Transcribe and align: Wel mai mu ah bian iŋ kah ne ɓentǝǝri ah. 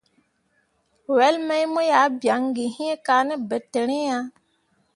Wel 1.15 1.35
mai 1.47 1.65
mu 1.73 1.81
ah 2.01 2.09
bian 2.19 2.43
iŋ 2.65 2.93
kah 3.05 3.21
ne 3.27 3.35
ɓentǝǝri 3.49 3.99
ah. 4.17 4.23